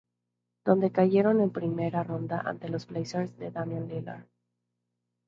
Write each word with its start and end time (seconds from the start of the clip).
Donde 0.65 0.91
cayeron 0.91 1.41
en 1.41 1.51
primera 1.51 2.01
ronda 2.03 2.41
ante 2.43 2.69
los 2.69 2.87
Blazers 2.87 3.37
de 3.37 3.51
Damian 3.51 3.87
Lillard. 3.87 4.25